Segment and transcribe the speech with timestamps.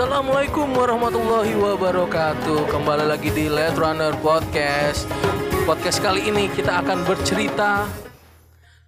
[0.00, 2.72] Assalamualaikum warahmatullahi wabarakatuh.
[2.72, 5.04] Kembali lagi di Let Runner Podcast.
[5.68, 7.84] Podcast kali ini kita akan bercerita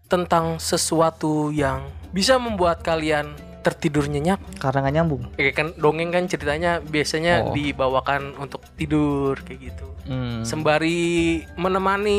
[0.08, 1.84] Tentang sesuatu yang
[2.16, 3.28] bisa membuat kalian
[3.62, 5.22] tertidur nyenyak Karena nggak nyambung.
[5.32, 7.50] Kayak kan dongeng kan ceritanya biasanya Oh.
[7.52, 10.42] dibawakan untuk tidur kayak gitu Hmm.
[10.42, 12.18] Sembari menemani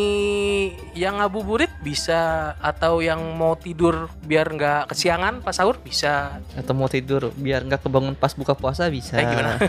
[0.93, 6.87] yang ngabuburit bisa Atau yang mau tidur biar nggak kesiangan pas sahur bisa Atau mau
[6.87, 9.19] tidur biar nggak kebangun pas buka puasa bisa.
[9.19, 9.59] Eh, gimana?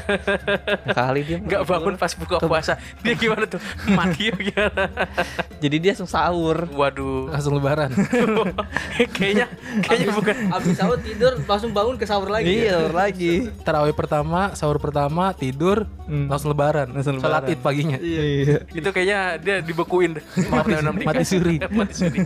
[0.97, 4.87] Kali dia nggak bangun pas buka puasa dia gimana tuh mati ya gimana
[5.65, 6.71] Jadi dia langsung sahur.
[6.71, 7.91] waduh langsung lebaran
[9.17, 9.51] kayaknya
[9.81, 11.35] kayaknya bukan Abis sahur tidur
[11.65, 12.53] langsung bangun ke sahur lagi.
[12.61, 13.33] Iya, sahur lagi.
[13.67, 16.29] tarawih pertama sahur pertama tidur Hmm.
[16.29, 17.49] langsung lebaran Langsung lebaran.
[17.49, 18.69] id paginya Iya.
[18.69, 20.21] itu kayaknya dia dibekuin.
[20.53, 21.57] Mati- mati suri.
[21.73, 22.21] mati suri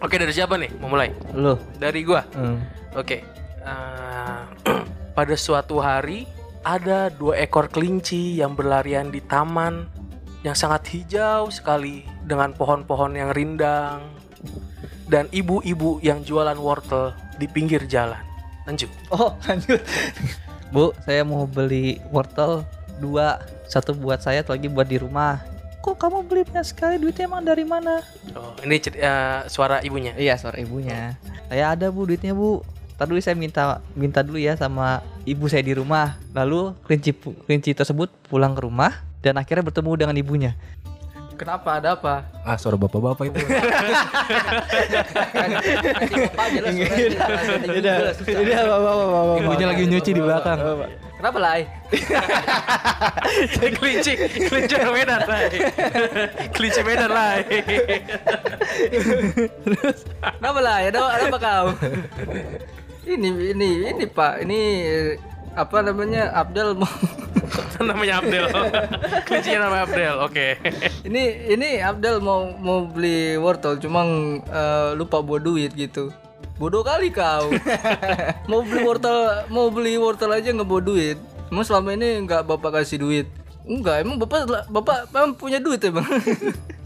[0.00, 1.60] oke dari siapa nih mau mulai Loh.
[1.76, 2.64] dari gua Hmm.
[2.96, 3.18] oke
[3.60, 4.40] Eh,
[5.12, 6.24] pada suatu hari
[6.60, 9.84] ada dua ekor kelinci yang berlarian di taman
[10.40, 14.00] yang sangat hijau sekali dengan pohon-pohon yang rindang
[15.06, 18.29] dan ibu-ibu yang jualan wortel di pinggir jalan.
[18.70, 18.90] Lanjut.
[19.10, 19.82] Oh, lanjut.
[20.70, 22.62] Bu, saya mau beli wortel
[23.02, 25.42] dua, satu buat saya, satu lagi buat di rumah.
[25.82, 27.02] Kok kamu beli banyak sekali?
[27.02, 27.98] Duitnya emang dari mana?
[28.38, 30.14] Oh, ini eh, suara ibunya.
[30.14, 31.18] Iya, suara ibunya.
[31.50, 32.62] Saya ada bu duitnya bu.
[32.94, 36.20] Tadi dulu saya minta minta dulu ya sama ibu saya di rumah.
[36.36, 37.16] Lalu kelinci
[37.48, 40.52] kelinci tersebut pulang ke rumah dan akhirnya bertemu dengan ibunya.
[41.40, 41.80] Kenapa?
[41.80, 42.14] Ada apa?
[42.40, 43.40] ah suara bapak-bapak itu
[46.20, 47.94] Apa aja lah suaranya.
[48.24, 49.34] Ini apa apa apa apa.
[49.40, 50.58] ibunya lagi nyuci di belakang
[51.20, 51.60] Kenapa lah?
[53.76, 54.16] kelinci,
[54.48, 55.52] kelinci Medan lah.
[56.48, 57.44] kelinci Medan lah.
[60.40, 60.80] Kenapa lah?
[60.80, 61.76] Ada, ada apa kau?
[63.04, 64.60] ini ini ini Pak, ini
[65.54, 66.90] apa namanya Abdel mau
[67.80, 68.46] namanya Abdel.
[69.26, 70.16] Kelincinya namanya Abdel.
[70.24, 70.46] Oke.
[71.08, 71.22] ini
[71.52, 74.04] ini Abdel mau mau beli wortel cuma
[74.44, 76.12] eh, lupa bawa duit gitu.
[76.60, 77.50] Bodoh kali kau.
[78.50, 81.18] mau beli wortel mau beli wortel aja nggak bawa duit.
[81.50, 83.26] Emang selama ini nggak bapak kasih duit?
[83.66, 86.06] Enggak, emang bapak bapak emang punya duit ya bang?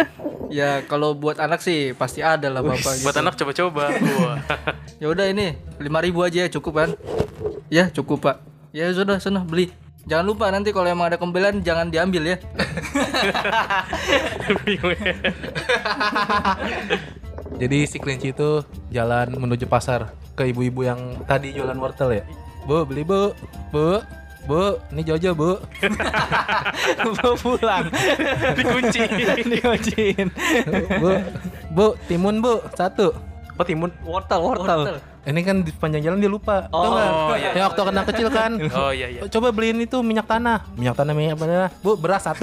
[0.58, 3.00] ya kalau buat anak sih pasti ada lah bapak.
[3.02, 3.22] Buat gitu.
[3.22, 3.84] anak coba-coba.
[5.02, 6.94] Ya udah ini 5000 aja ya cukup kan?
[7.66, 8.38] Ya cukup pak.
[8.70, 9.74] Ya sudah sana beli.
[10.06, 12.30] Jangan lupa nanti kalau emang ada kembalian jangan diambil ya.
[12.30, 12.38] Ya.
[17.62, 18.62] jadi si kelinci itu
[18.94, 22.22] jalan menuju pasar ke ibu-ibu yang tadi jualan wortel ya
[22.66, 23.34] bu beli bu
[23.74, 23.98] bu
[24.42, 25.50] bu ini Jojo bu
[27.22, 27.86] Mau pulang.
[28.58, 29.00] Dikunci.
[29.44, 30.28] Dikunciin.
[30.98, 31.10] bu
[31.70, 33.14] bu timun bu satu
[33.52, 33.92] Oh timun.
[34.02, 34.80] Wortel, wortel.
[35.22, 37.10] ini kan di sepanjang jalan dia lupa Oh, Tau nggak?
[37.38, 37.50] iya.
[37.54, 39.20] yang waktu anak kecil kan Oh iya iya.
[39.28, 42.42] coba beliin itu minyak tanah minyak tanah minyak tanah bu beras satu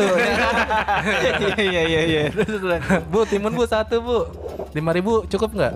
[1.58, 2.22] Iya iya iya.
[3.04, 4.18] bu timun bu satu bu
[4.72, 5.74] lima ribu cukup nggak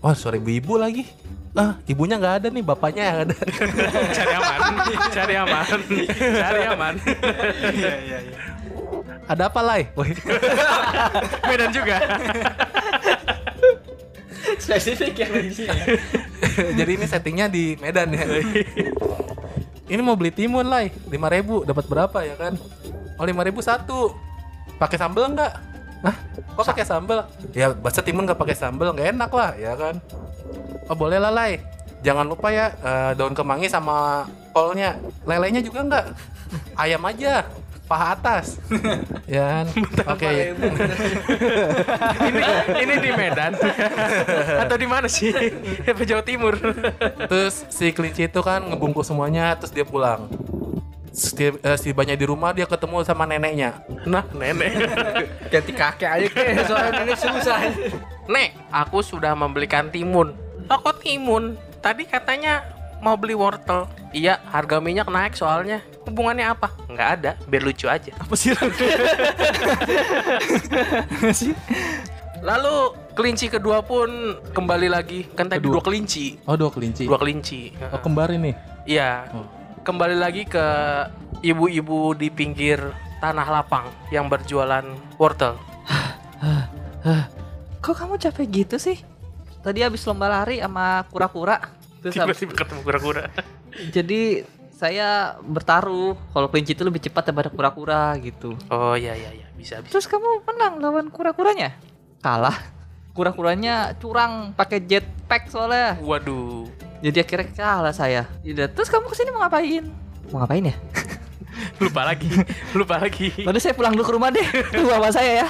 [0.00, 1.04] oh sorry ibu-ibu lagi
[1.56, 3.34] ah ibunya nggak ada nih bapaknya yang ada
[4.16, 4.60] Cari aman.
[5.08, 5.64] Cari aman.
[6.20, 6.94] Cari aman.
[9.26, 9.82] ada apa lai
[11.48, 11.96] Medan juga.
[14.60, 15.80] Spesifik ya di sini.
[16.78, 18.24] jadi ini settingnya di Medan ya
[19.86, 22.54] ini mau beli timun lai lima ribu dapat berapa ya kan
[23.16, 24.14] oh lima ribu satu
[24.78, 25.52] pakai sambal nggak
[26.06, 26.16] Hah?
[26.54, 27.26] Kok pakai sambal?
[27.50, 29.98] Ya bahasa timun nggak pakai sambal nggak enak lah ya kan.
[30.86, 31.34] Oh boleh lah.
[32.06, 34.94] Jangan lupa ya eh, daun kemangi sama kolnya.
[35.26, 36.04] Lelenya juga nggak.
[36.82, 37.42] Ayam aja.
[37.86, 38.58] Paha atas.
[39.30, 39.66] ya kan.
[40.14, 40.26] Oke.
[42.22, 42.42] ini
[42.82, 43.54] ini di Medan
[44.62, 45.30] atau di mana sih?
[45.86, 46.58] Apa Jawa Timur?
[47.30, 50.26] Terus si kelinci itu kan ngebungkus semuanya terus dia pulang.
[51.16, 53.80] Si, eh, si banyak di rumah dia ketemu sama neneknya.
[54.04, 54.76] Nah, nenek.
[55.52, 57.58] Ganti kakek aja kayak soalnya nenek susah.
[58.28, 60.36] Nek, aku sudah membelikan timun.
[60.68, 61.56] Oh, kok timun?
[61.80, 62.60] Tadi katanya
[63.00, 63.88] mau beli wortel.
[64.12, 65.80] Iya, harga minyak naik soalnya.
[66.04, 66.68] Hubungannya apa?
[66.84, 68.12] Nggak ada, biar lucu aja.
[68.20, 68.52] Apa sih?
[72.44, 72.76] Lalu
[73.16, 75.24] kelinci kedua pun kembali lagi.
[75.32, 75.80] Kan tadi Kedua.
[75.80, 76.36] dua kelinci.
[76.44, 77.08] Oh dua kelinci.
[77.08, 77.72] Dua kelinci.
[77.90, 78.52] Oh kembar ini.
[78.84, 79.32] Iya.
[79.32, 79.55] Oh.
[79.86, 80.66] Kembali lagi ke
[81.46, 82.82] ibu-ibu di pinggir
[83.22, 84.82] tanah lapang yang berjualan
[85.14, 85.54] wortel.
[87.78, 88.98] Kok kamu capek gitu sih?
[89.62, 91.62] Tadi habis lomba lari sama kura-kura.
[92.02, 93.22] Terus habis- Tiba-tiba ketemu kura-kura.
[93.94, 94.42] jadi
[94.74, 98.58] saya bertaruh kalau kelinci itu lebih cepat daripada kura-kura gitu.
[98.74, 99.94] Oh iya iya iya, bisa bisa.
[99.94, 101.78] Terus kamu menang lawan kura-kuranya?
[102.26, 102.58] Kalah.
[103.14, 105.94] Kura-kuranya curang pakai jetpack soalnya.
[106.02, 106.85] Waduh.
[107.04, 108.22] Jadi akhirnya kalah saya.
[108.40, 108.72] Tidak.
[108.76, 109.84] Terus kamu ke sini mau ngapain?
[110.30, 110.74] mau ngapain ya?
[111.80, 112.28] lupa lagi
[112.78, 114.44] lupa lagi Lalu saya pulang dulu ke rumah deh
[114.74, 115.48] Tunggu bapak saya ya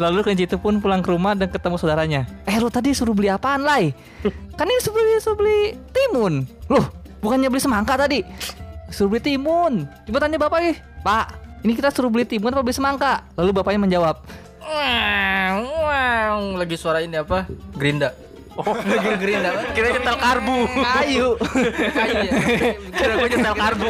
[0.00, 3.28] Lalu kelinci itu pun pulang ke rumah dan ketemu saudaranya Eh lu tadi suruh beli
[3.28, 3.92] apaan Lai?
[4.56, 5.58] Kan ini suruh beli, suruh beli
[5.92, 6.88] timun Loh
[7.20, 8.24] bukannya beli semangka tadi?
[8.88, 12.76] Suruh beli timun Coba tanya bapak nih Pak ini kita suruh beli timun apa beli
[12.76, 13.24] semangka?
[13.40, 14.20] Lalu bapaknya menjawab.
[16.60, 17.48] Lagi suara ini apa?
[17.72, 18.12] Gerinda.
[18.54, 19.50] Oh Lagi gerinda.
[19.72, 21.28] kira nyetel karbu Kayu
[21.90, 22.32] Kayu ya.
[22.94, 23.88] kira gue nyetel karbu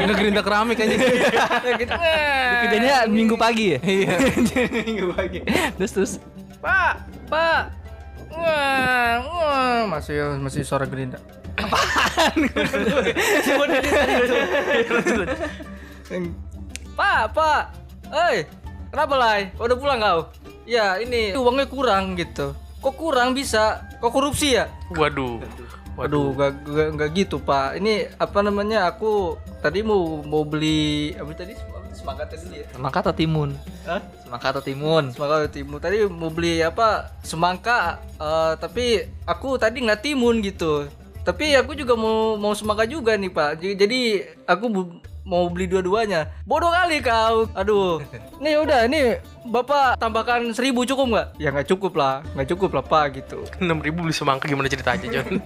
[0.00, 0.94] Ini gerinda keramik aja.
[0.94, 1.90] Gitu.
[1.90, 2.58] Wang.
[2.62, 3.78] Kerjanya minggu pagi ya?
[3.82, 4.14] Iya.
[4.86, 5.38] minggu pagi
[5.76, 6.12] Terus terus
[6.60, 6.94] Pak,
[7.26, 7.62] Pak.
[8.30, 9.82] Wang, wang.
[9.88, 11.16] Masih masih suara gerinda.
[16.96, 17.62] Pak, Pak.
[18.10, 18.44] Hei,
[18.90, 19.40] kenapa Lai?
[19.56, 20.20] Udah pulang kau?
[20.66, 22.52] Ya, ini uangnya kurang gitu.
[22.80, 23.84] Kok kurang bisa?
[24.00, 24.72] Kok korupsi ya?
[24.96, 25.40] waduh
[26.00, 27.76] Waduh, gak, gak, gak gitu pak.
[27.76, 28.88] Ini apa namanya?
[28.88, 31.52] Aku tadi mau mau beli apa tadi?
[31.92, 32.64] Semangat tadi ya.
[32.72, 33.52] Semangka atau timun?
[33.84, 34.00] Hah?
[34.24, 35.12] Semangka atau timun?
[35.12, 35.76] Semangka timun.
[35.76, 37.12] Tadi mau beli apa?
[37.20, 38.00] Semangka.
[38.16, 40.88] eh, tapi aku tadi nggak timun gitu.
[41.20, 43.60] Tapi aku juga mau mau semangka juga nih pak.
[43.60, 44.72] Jadi, aku
[45.30, 46.26] mau beli dua-duanya.
[46.42, 47.46] Bodoh kali kau.
[47.54, 48.02] Aduh.
[48.42, 51.26] Nih udah, nih bapak tambahkan seribu cukup nggak?
[51.38, 53.46] Ya nggak cukup lah, nggak cukup lah pak gitu.
[53.62, 55.38] enam ribu beli semangka gimana ceritanya John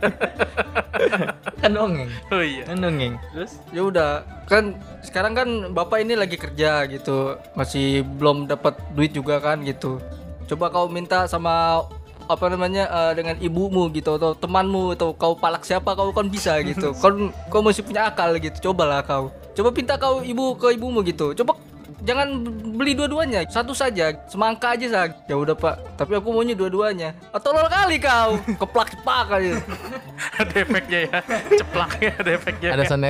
[1.60, 3.52] Kan dongeng oh iya Kan dongeng Terus?
[3.74, 4.10] ya udah
[4.46, 9.98] kan sekarang kan bapak ini lagi kerja gitu masih belum dapat duit juga kan gitu
[10.44, 11.84] coba kau minta sama
[12.24, 16.56] apa namanya eh, dengan ibumu gitu atau temanmu atau kau palak siapa kau kan bisa
[16.64, 21.00] gitu kau kau masih punya akal gitu cobalah kau coba pinta kau ibu ke ibumu
[21.06, 21.32] gitu.
[21.38, 21.54] Coba
[22.04, 22.28] jangan
[22.76, 27.50] beli dua-duanya satu saja semangka aja sah ya udah pak tapi aku maunya dua-duanya atau
[27.50, 29.52] tolol kali kau keplak cepak aja
[30.40, 31.18] ada efeknya ya
[31.58, 33.06] ceplaknya ada efeknya Ada sound.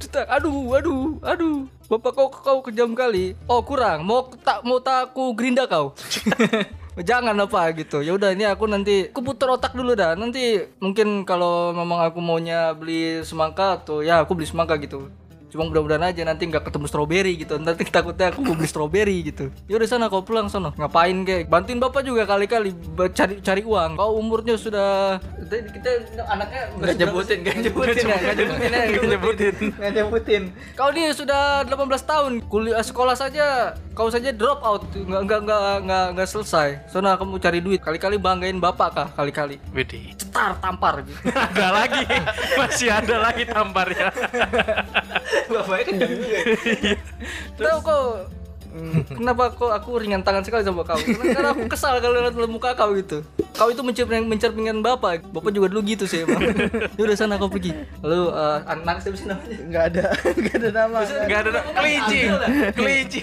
[0.00, 1.68] Cetak, aduh, aduh, aduh.
[1.90, 3.36] Bapak kau kau kejam kali.
[3.44, 5.92] Oh kurang, mau tak mau tak aku gerinda kau.
[6.94, 8.00] Jangan apa gitu.
[8.00, 10.14] Ya udah ini aku nanti aku putar otak dulu dah.
[10.14, 15.10] Nanti mungkin kalau memang aku maunya beli semangka tuh ya aku beli semangka gitu.
[15.54, 17.54] Cuma mudah-mudahan aja nanti nggak ketemu stroberi gitu.
[17.62, 19.54] Nanti takutnya aku mau beli stroberi gitu.
[19.70, 20.74] Ya udah sana kau pulang sono.
[20.74, 21.46] Ngapain kek?
[21.46, 22.74] Bantuin bapak juga kali-kali
[23.14, 23.94] cari cari uang.
[23.94, 25.70] Kau umurnya sudah kita,
[26.10, 28.84] kita anaknya nggak nyebutin, nggak nyebutin ya, nggak nyebutin ya.
[28.90, 30.42] Nggak nyebutin Nggak nyebutin
[30.74, 35.74] Kau ini sudah 18 tahun, kuliah sekolah saja kau saja drop out, nggak nggak nggak
[35.86, 36.90] nggak nggak selesai.
[36.90, 39.62] Soalnya kamu cari duit, kali-kali banggain bapak kah, kali-kali.
[39.70, 41.14] Widih Cetar tampar gitu.
[41.46, 42.02] ada lagi
[42.58, 44.10] masih ada lagi tamparnya
[45.50, 46.38] Bapaknya kenceng juga
[47.58, 48.43] Tahu Hmm,
[49.06, 50.98] Kenapa kok aku ringan tangan sekali sama kau?
[50.98, 53.22] Karena, karena aku kesal kalau lihat muka kau gitu.
[53.54, 55.22] Kau itu mencermin mencerminkan bapak.
[55.30, 56.42] Bapak juga dulu gitu sih emang.
[56.98, 57.70] ya udah sana kau pergi.
[58.02, 59.56] Lalu eh, anak siapa sih namanya?
[59.70, 60.04] Nggak ada
[60.42, 62.18] Nggak ada nama nggak ada kelinci
[62.74, 63.20] kelinci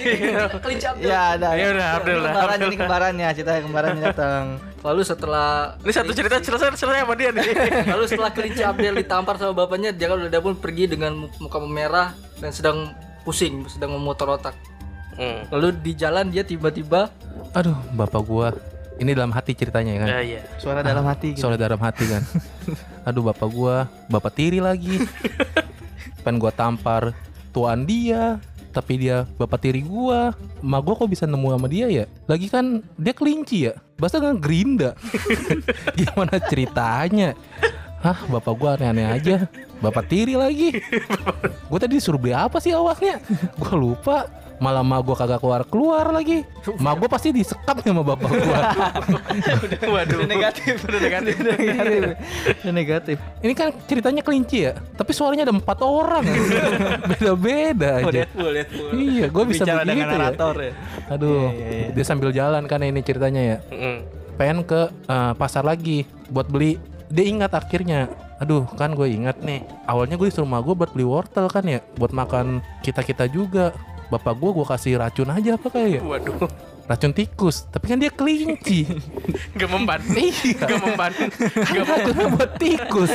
[0.64, 1.10] Kelinci Abdul.
[1.12, 4.44] Ya ada Ya udah, Abdul lah, Kembarannya Abdul ini kembarannya Cerita kembarannya datang
[4.82, 5.50] Lalu setelah
[5.84, 7.46] ini satu cerita selesai selesai sama dia nih
[7.94, 11.58] Lalu setelah kelinci Abdel ditampar sama bapaknya, dia kalau udah pun pergi dengan mu- muka
[11.62, 12.90] memerah dan sedang
[13.22, 14.58] pusing, sedang memutar otak.
[15.22, 15.46] Hmm.
[15.54, 17.14] Lalu di jalan dia tiba-tiba
[17.54, 18.50] Aduh, bapak gua.
[18.98, 20.10] Ini dalam hati ceritanya ya kan.
[20.10, 21.46] ya iya Suara dalam hati gitu.
[21.46, 22.24] Soalnya dalam hati kan.
[23.08, 25.04] Aduh, bapak gua, bapak tiri lagi.
[26.26, 27.12] Pengen gua tampar
[27.52, 28.40] tuan dia,
[28.72, 30.32] tapi dia bapak tiri gua.
[30.64, 32.06] Emak gua kok bisa nemu sama dia ya?
[32.30, 33.74] Lagi kan dia kelinci ya.
[34.00, 34.96] Bahasa kan gerinda.
[36.00, 37.36] Gimana ceritanya?
[38.02, 39.36] Hah, bapak gua aneh-aneh aja.
[39.82, 40.78] Bapak tiri lagi.
[41.70, 43.18] Gue tadi disuruh beli apa sih awalnya?
[43.58, 44.30] Gua lupa.
[44.62, 46.46] Malah emak gua kagak keluar-keluar lagi.
[46.80, 48.60] Emak gua pasti disekap sama bapak gua.
[49.98, 52.02] waduh negatif udah negatif udah negatif
[52.62, 56.22] udah negatif Ini kan ceritanya kelinci ya, tapi suaranya ada empat orang.
[57.10, 58.22] Beda-beda aja.
[58.22, 60.14] Deadpool Deadpool Iya, gue bisa bicara begitu dengan ya.
[60.14, 60.72] narator ya
[61.10, 61.88] Aduh, Iya, iya, iya.
[61.92, 63.58] dia sambil jalan kan ini ceritanya ya.
[63.74, 63.98] Mm.
[64.38, 66.78] Pengen ke eh, pasar lagi buat beli.
[67.10, 68.08] Dia ingat akhirnya.
[68.40, 69.62] Aduh, kan gue ingat nih.
[69.86, 73.76] Awalnya gue disuruh sama gue buat beli wortel kan ya, buat makan kita kita juga.
[74.12, 76.02] Bapak gue gue kasih racun aja apa kayak ya?
[76.04, 76.52] waduh
[76.92, 77.64] Racun tikus.
[77.72, 78.84] Tapi kan dia kelinci.
[79.60, 80.60] gak mempan iya.
[80.60, 81.12] gak mempan
[81.56, 83.12] Gak racunnya buat tikus.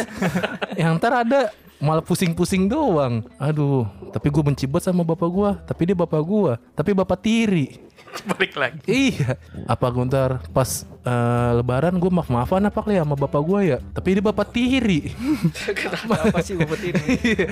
[0.80, 1.40] Yang ntar ada
[1.76, 3.20] malah pusing-pusing doang.
[3.36, 3.84] Aduh,
[4.16, 5.50] tapi gue benci banget sama bapak gue.
[5.68, 6.52] Tapi dia bapak gue.
[6.72, 7.84] Tapi bapak tiri.
[8.16, 9.36] balik lagi Iya.
[9.68, 13.78] Apa gue ntar pas eh, lebaran gue maaf-maafan apa kali ya sama bapak gue ya.
[13.92, 15.12] Tapi dia bapak tiri.
[15.84, 17.46] kenapa sih bobot ini Iya.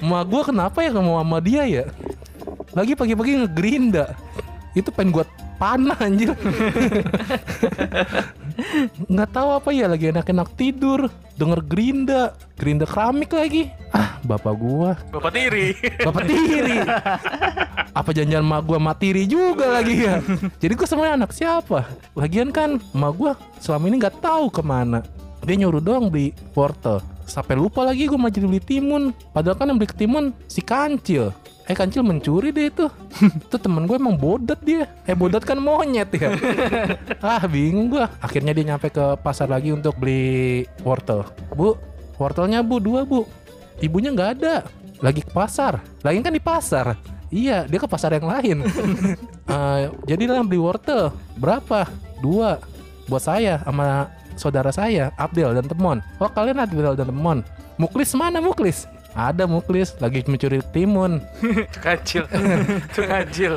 [0.00, 1.84] Emak gue kenapa ya mau sama dia ya?
[2.74, 4.16] Lagi pagi-pagi ngegerinda.
[4.74, 5.24] Itu pengen gue
[5.56, 6.32] panah anjir.
[9.12, 12.36] nggak tahu apa ya lagi enak-enak tidur denger gerinda.
[12.56, 13.72] Gerinda keramik lagi.
[13.92, 14.96] Ah bapak gua.
[15.12, 15.76] Bapak tiri.
[16.00, 16.78] bapak tiri.
[17.92, 20.20] Apa janjian mak gua matiri juga lagi ya?
[20.60, 21.88] Jadi gua sebenarnya anak siapa?
[22.16, 25.00] Lagian kan mak gua selama ini nggak tahu ke mana.
[25.44, 29.10] Dia nyuruh doang beli wortel sampai lupa lagi gua mau jadi beli timun.
[29.34, 31.34] Padahal kan yang beli timun si kancil.
[31.66, 32.86] Eh kancil mencuri deh itu.
[33.50, 34.86] Itu temen gue emang bodat dia.
[35.02, 36.30] Eh bodat kan monyet ya.
[37.26, 38.06] Ah bingung gua.
[38.22, 41.26] Akhirnya dia nyampe ke pasar lagi untuk beli wortel.
[41.52, 41.74] Bu
[42.16, 43.26] Wortelnya bu dua bu.
[43.82, 44.64] Ibunya nggak ada.
[45.02, 45.82] Lagi ke pasar.
[46.00, 46.96] Lagi kan di pasar.
[47.28, 48.62] Iya dia ke pasar yang lain.
[49.46, 51.14] Eh, Jadi lah beli wortel.
[51.38, 51.86] Berapa?
[52.18, 52.58] Dua.
[53.06, 57.40] Buat saya sama saudara saya Abdel dan Temon Oh kalian Abdel dan Temon
[57.76, 58.88] Muklis mana Muklis?
[59.12, 61.24] Ada Muklis lagi mencuri timun
[61.84, 62.28] kancil.
[62.92, 63.56] Kancil.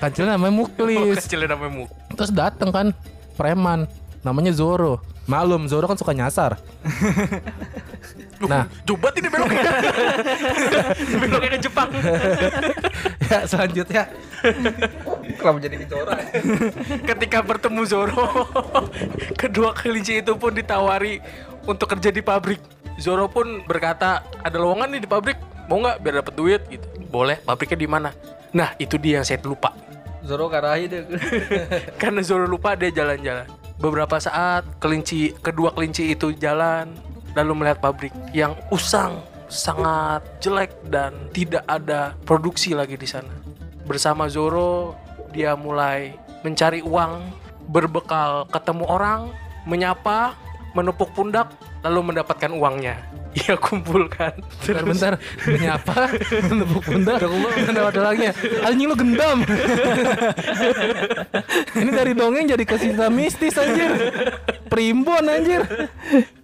[0.00, 1.84] Kancil namanya Oh, Muklis kancilnya namanya Mu.
[2.16, 2.86] Terus dateng kan
[3.36, 3.84] preman
[4.20, 5.00] namanya Zoro.
[5.24, 6.56] Malum Zoro kan suka nyasar.
[8.44, 9.60] nah, Coba ini beloknya.
[11.20, 11.88] beloknya ke Jepang.
[13.24, 14.04] ya selanjutnya
[15.38, 16.20] Kenapa jadi gitu orang?
[17.10, 18.26] Ketika bertemu Zoro,
[19.42, 21.20] kedua kelinci itu pun ditawari
[21.64, 22.60] untuk kerja di pabrik.
[23.00, 26.86] Zoro pun berkata, ada lowongan nih di pabrik, mau nggak biar dapat duit gitu.
[27.10, 28.10] Boleh, pabriknya di mana?
[28.54, 29.74] Nah, itu dia yang saya lupa.
[30.24, 31.02] Zoro karahi deh.
[32.00, 33.44] Karena Zoro lupa dia jalan-jalan.
[33.76, 36.88] Beberapa saat kelinci kedua kelinci itu jalan
[37.34, 43.34] lalu melihat pabrik yang usang, sangat jelek dan tidak ada produksi lagi di sana.
[43.84, 44.96] Bersama Zoro
[45.34, 46.14] dia mulai
[46.46, 47.26] mencari uang,
[47.66, 49.34] berbekal ketemu orang,
[49.66, 50.38] menyapa,
[50.78, 51.50] menepuk pundak
[51.82, 53.02] lalu mendapatkan uangnya.
[53.34, 54.30] Ia kumpulkan.
[54.62, 56.06] bentar-bentar menyapa
[56.54, 58.30] menepuk pundak ada ada lagi
[58.62, 59.42] anjing lu gendam.
[61.82, 63.90] Ini dari dongeng jadi ke cerita mistis anjir.
[64.70, 65.66] Primbon anjir.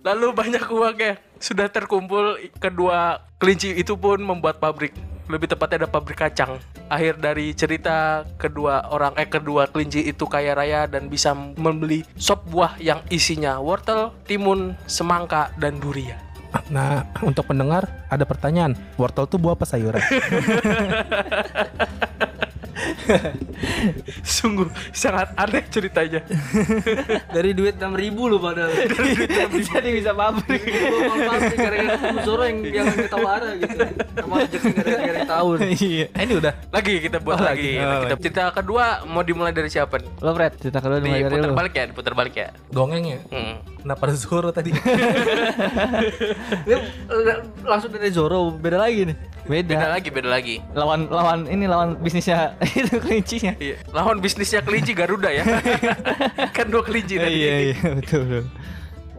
[0.03, 1.23] Lalu banyak uangnya.
[1.39, 4.91] Sudah terkumpul kedua kelinci itu pun membuat pabrik.
[5.31, 6.59] Lebih tepatnya ada pabrik kacang.
[6.91, 12.51] Akhir dari cerita kedua orang eh kedua kelinci itu kaya raya dan bisa membeli sop
[12.51, 16.19] buah yang isinya wortel, timun, semangka dan durian.
[16.67, 20.03] nah untuk pendengar ada pertanyaan wortel tuh buah apa sayuran
[24.37, 26.21] Sungguh sangat aneh ceritanya.
[27.37, 28.71] Dari duit 6 ribu loh padahal.
[29.71, 30.63] Jadi bisa pabrik.
[31.05, 33.77] Mau pabrik gara-gara Zoro yang yang ketawara gitu.
[34.15, 35.57] Sama rezeki gara-gara tahun.
[35.73, 36.07] Iya.
[36.09, 37.73] eh, ini udah Lagi kita buat Oh, lagi.
[37.75, 37.87] lagi.
[37.87, 39.97] Oh, kita cerita kedua mau dimulai dari siapa?
[40.19, 41.57] Lo Fred, cerita kedua dimulai dari Diputar lu.
[41.57, 42.49] balik ya, diputar balik ya.
[42.69, 43.57] dongeng ya Hmm.
[43.83, 44.71] Kenapa ada Zoro tadi
[46.71, 49.17] Ini, eh, langsung dari Zoro beda lagi nih.
[49.49, 49.89] Beda Beda.
[49.97, 50.57] lagi, beda lagi.
[50.77, 53.57] Lawan lawan ini lawan bisnisnya itu kelincinya.
[53.59, 53.83] Iya.
[53.91, 55.43] Lawan bisnisnya kelinci Garuda ya.
[56.57, 57.35] kan dua kelinci tadi.
[57.35, 58.45] Iya iya betul betul.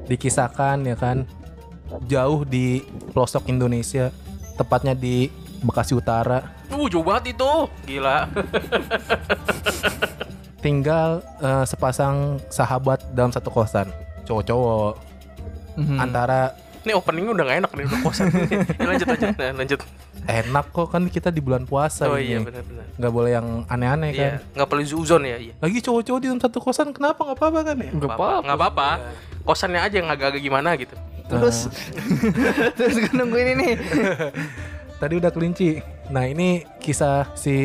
[0.02, 1.24] dikisahkan ya kan
[2.08, 2.84] jauh di
[3.16, 4.12] pelosok Indonesia
[4.60, 7.52] tepatnya di Bekasi Utara Uh, jauh banget itu.
[7.84, 8.32] Gila.
[10.62, 13.90] tinggal eh, sepasang sahabat dalam satu kosan
[14.32, 14.94] cowok-cowok
[15.74, 15.98] Mhm.
[15.98, 18.26] antara Ini openingnya udah gak enak nih, udah kosan.
[18.82, 19.30] Ya, lanjut, lanjut.
[19.36, 19.80] Nah, lanjut.
[20.24, 22.86] enak kok kan kita di bulan puasa Oh ini iya, benar-benar.
[22.92, 25.34] nggak boleh yang aneh-aneh kan Iya, nggak perlu zuzon ya.
[25.36, 25.54] Iya.
[25.58, 28.42] lagi cowok-cowok di dalam satu kosan kenapa nggak apa-apa kan ya Nggak Nggak apa-apa.
[28.42, 28.88] Nggak apa-apa.
[29.44, 30.96] Kosannya aja yang agak-agak gimana gitu.
[31.28, 31.58] Terus
[32.76, 33.70] terus gue nungguin ini.
[35.02, 37.56] tadi udah kelinci nah ini kisah si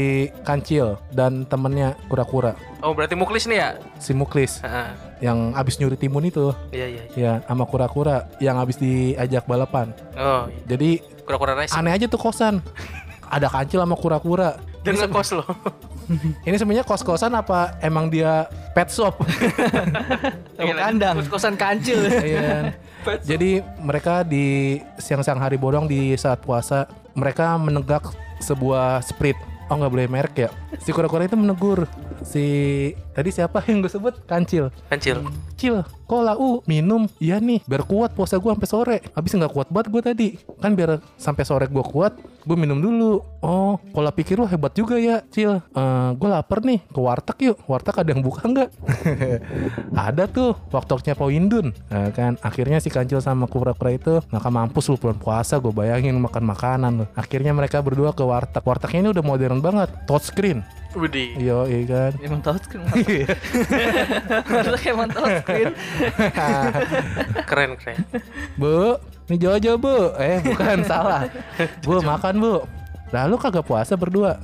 [0.40, 3.70] kancil dan temennya kura-kura Oh, berarti muklis nih ya?
[3.98, 4.88] si muklis Heeh.
[5.18, 7.02] Yang abis nyuri timun itu Iya, iya.
[7.08, 7.32] iya.
[7.40, 10.60] ya sama kura-kura yang abis diajak balapan Oh, iya.
[10.66, 10.90] jadi
[11.22, 11.74] kura-kura racing.
[11.74, 12.60] aneh aja tuh kosan
[13.26, 15.48] ada kancil sama kura-kura Dan ngekos loh.
[16.46, 19.18] ini sebenarnya kos-kosan apa emang dia pet shop
[20.56, 21.18] Sama kandang.
[21.18, 22.06] Kos-kosan kancil.
[22.22, 22.70] Iya.
[23.22, 28.02] Jadi mereka di siang-siang hari bolong di saat puasa mereka menegak
[28.38, 29.34] sebuah sprit.
[29.66, 30.50] Oh nggak boleh merek ya.
[30.78, 31.86] Si kura-kura itu menegur
[32.22, 32.46] si
[33.16, 34.68] tadi siapa yang gue sebut kancil.
[34.92, 35.24] Kancil.
[35.56, 37.08] Cil, kok lau minum?
[37.16, 38.96] Iya nih, biar kuat puasa gue sampai sore.
[39.16, 40.28] Habis nggak kuat banget gue tadi.
[40.60, 42.12] Kan biar sampai sore gue kuat,
[42.44, 43.24] gue minum dulu.
[43.40, 45.56] Oh, pola pikir lo hebat juga ya, Cil.
[45.56, 47.56] Eh, gue lapar nih, ke warteg yuk.
[47.64, 48.68] Warteg ada yang buka nggak?
[50.12, 50.84] ada tuh, Pak
[51.32, 51.72] Indun.
[51.88, 55.56] Nah, kan, akhirnya si Kancil sama kura-kura itu nggak mampus lu bulan puasa.
[55.56, 57.06] Gue bayangin makan makanan lo.
[57.16, 58.60] Akhirnya mereka berdua ke warteg.
[58.60, 60.60] Wartegnya ini udah modern banget, touchscreen.
[60.96, 61.36] Widih.
[61.36, 62.12] Yo, iya kan.
[62.24, 62.88] Emang touchscreen.
[64.46, 65.72] Harusnya emang touchscreen.
[67.48, 67.96] Keren, keren.
[68.58, 68.98] Bu,
[69.30, 69.96] ini Jojo bu.
[70.18, 71.30] Eh bukan, salah.
[71.86, 72.54] Bu makan bu.
[73.14, 74.42] Lalu kagak puasa berdua.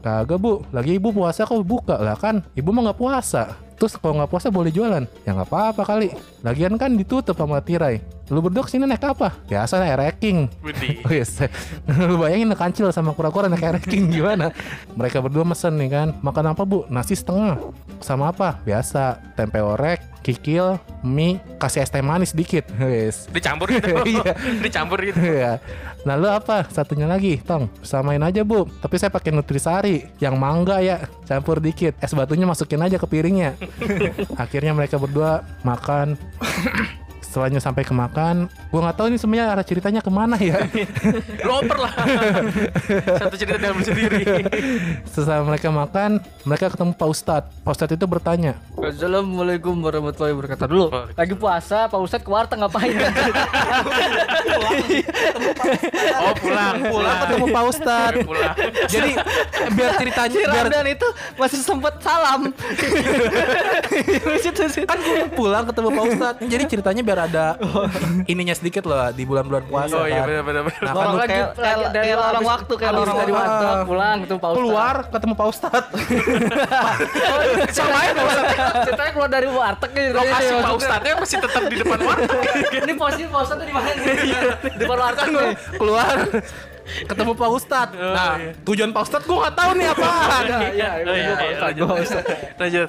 [0.00, 2.00] Kagak bu, lagi ibu puasa kok buka.
[2.00, 5.06] Lah kan Ibu mah nggak puasa Terus kalau nggak puasa boleh jualan?
[5.22, 6.10] Ya nggak apa-apa kali.
[6.42, 8.02] Lagian kan ditutup sama tirai.
[8.28, 9.32] Lu berdua ke sini naik apa?
[9.48, 10.50] Biasa naik.
[10.60, 11.00] Budi.
[11.06, 11.40] Oh yes.
[12.10, 14.52] Lu bayangin kancil sama kura-kura naik ranking gimana?
[14.92, 16.08] Mereka berdua mesen nih kan.
[16.20, 16.84] Makan apa bu?
[16.92, 17.56] Nasi setengah.
[18.04, 18.60] Sama apa?
[18.66, 19.22] Biasa.
[19.32, 22.68] Tempe orek, kikil, mie, kasih es teh manis dikit.
[22.76, 23.30] Yes.
[23.32, 23.96] Dicampur gitu.
[24.04, 24.34] Iya.
[24.60, 25.18] Dicampur gitu.
[25.22, 25.62] Iya.
[26.04, 26.68] Nah lu apa?
[26.68, 27.72] Satunya lagi, Tong.
[27.80, 28.68] Samain aja bu.
[28.82, 30.04] Tapi saya pakai nutrisari.
[30.20, 31.08] Yang mangga ya.
[31.24, 31.96] Campur dikit.
[32.02, 33.56] Es batunya masukin aja ke piringnya.
[34.36, 36.14] Akhirnya mereka berdua makan.
[37.28, 40.64] Setelahnya sampai ke makan, gua nggak tahu ini sebenarnya arah ceritanya ke mana ya.
[41.44, 41.92] Lu oper lah.
[43.20, 44.24] Satu cerita dalam sendiri.
[45.12, 47.52] Setelah mereka makan, mereka ketemu Pak Ustadz.
[47.60, 50.88] Pak Ustadz itu bertanya, Assalamualaikum warahmatullahi wabarakatuh dulu.
[51.12, 52.96] Lagi puasa, Pak Ustadz ke warteg ngapain?
[56.16, 57.18] Oh pulang, pulang.
[57.28, 58.24] ketemu Pak Ustadz.
[58.24, 58.56] Pulang.
[58.88, 59.10] Jadi
[59.76, 62.40] biar ceritanya Si biar Ramdan itu masih sempet salam.
[64.88, 66.40] Kan gue pulang ketemu Pak Ustadz.
[66.48, 67.46] Jadi ceritanya biar ada
[68.24, 70.26] ininya sedikit loh di bulan-bulan puasa Oh iya kan.
[70.26, 70.62] benar benar.
[70.64, 70.80] benar.
[70.80, 71.52] Nah, kan lagi, kayak-
[71.88, 74.58] dari kayak orang waktu kayak orang dari waktu pulang itu Pak Ustadz.
[74.58, 75.88] keluar ketemu Pak Ustadz.
[77.76, 78.34] Sama aja Pak.
[78.84, 80.14] Ceritanya keluar dari warteg gitu.
[80.14, 82.38] Lokasi Pak Ustadznya masih tetap di depan warteg.
[82.78, 84.16] Ini posisi Pak Ustadz di mana nih?
[84.64, 85.50] Di depan warteg nih.
[85.76, 86.16] keluar
[86.88, 87.92] ketemu Pak Ustadz.
[87.94, 88.32] Nah,
[88.64, 90.08] tujuan Pak Ustadz gue nggak tahu nih apa.
[90.08, 91.88] Iya, iya, Oh, iya, iya, lanjut.
[92.56, 92.88] Lanjut.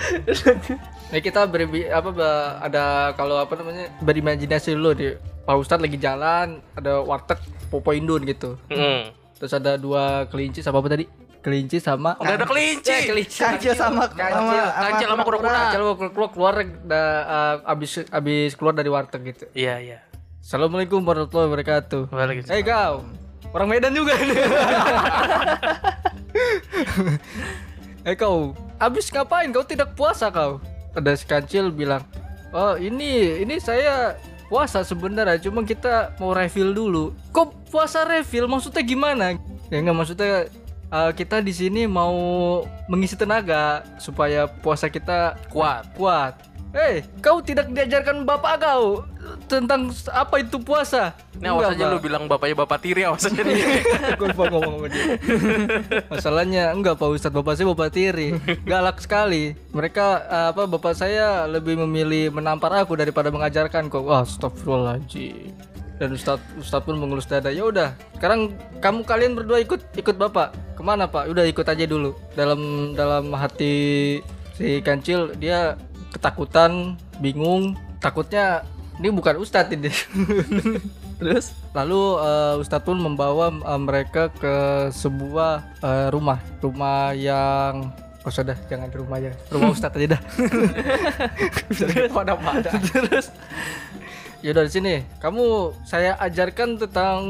[1.10, 2.10] Nah kita beri apa
[2.62, 5.10] ada kalau apa namanya berimajinasi dulu di
[5.42, 8.54] Pak Ustadz lagi jalan ada warteg Popoindun gitu.
[8.70, 9.10] Hmm.
[9.34, 11.10] Terus ada dua kelinci sama apa tadi?
[11.40, 12.92] Kelinci sama Udah ada kelinci.
[12.92, 13.40] Eh, kelinci.
[13.42, 15.50] Kancil sama Kancil, kancil sama kura-kura.
[15.50, 16.54] Kancil sama keluar keluar
[16.86, 19.50] da, uh, abis abis keluar dari warteg gitu.
[19.56, 19.98] Iya iya.
[20.44, 22.12] Assalamualaikum warahmatullahi wabarakatuh.
[22.12, 22.54] Waalaikumsalam.
[22.54, 23.02] Hei kau,
[23.50, 24.34] orang Medan juga ini.
[28.06, 29.52] Hei kau, abis ngapain?
[29.52, 30.58] Kau tidak puasa kau?
[30.96, 32.02] Ada si kancil bilang,
[32.50, 34.18] oh ini ini saya
[34.50, 37.14] puasa sebenarnya, cuma kita mau refill dulu.
[37.30, 38.50] Kok puasa refill?
[38.50, 39.38] Maksudnya gimana?
[39.70, 40.50] Ya nggak maksudnya
[40.90, 42.18] uh, kita di sini mau
[42.90, 45.94] mengisi tenaga supaya puasa kita Kuat.
[45.94, 46.34] kuat.
[46.70, 49.02] Hei, kau tidak diajarkan bapak kau
[49.50, 51.18] tentang apa itu puasa?
[51.34, 53.82] Ini awas aja lu bilang bapaknya bapak tiri awas aja nih.
[54.18, 55.04] Gue lupa ngomong sama dia.
[56.06, 58.38] Masalahnya enggak Pak Ustadz, bapak saya bapak tiri.
[58.62, 59.58] Galak sekali.
[59.74, 64.06] Mereka eh, apa bapak saya lebih memilih menampar aku daripada mengajarkan kok.
[64.06, 65.50] Wah, astagfirullahaladzim.
[65.98, 67.50] Dan Ustadz Ustadz pun mengelus dada.
[67.50, 70.54] Ya udah, sekarang kamu kalian berdua ikut ikut bapak.
[70.78, 71.34] Ke mana Pak?
[71.34, 72.14] Udah ikut aja dulu.
[72.38, 74.22] Dalam dalam hati
[74.54, 75.74] si kancil dia
[76.10, 78.66] ketakutan, bingung, takutnya
[79.00, 79.90] ini bukan Ustadz ini.
[81.20, 88.32] Terus lalu eh, Ustadz pun membawa eh, mereka ke sebuah eh, rumah, rumah yang oh
[88.32, 90.22] sudah jangan di rumah aja, rumah Ustadz aja dah.
[92.16, 92.70] pada pada.
[92.76, 93.32] Terus
[94.40, 97.20] ya udah di sini, kamu saya ajarkan tentang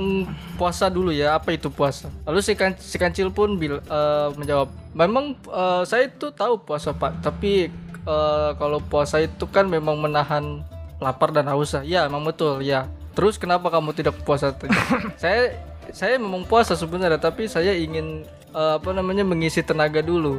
[0.55, 2.07] puasa dulu ya, apa itu puasa.
[2.27, 6.95] Lalu si, kan, si kancil pun bil, eh, menjawab, memang eh, saya itu tahu puasa
[6.95, 7.71] pak, tapi
[8.05, 10.65] eh, kalau puasa itu kan memang menahan
[11.01, 11.75] lapar dan haus.
[11.85, 12.87] Ya, memang betul ya.
[13.17, 14.55] Terus kenapa kamu tidak puasa?
[15.23, 15.57] saya
[15.91, 20.39] saya memang puasa sebenarnya, tapi saya ingin eh, apa namanya mengisi tenaga dulu.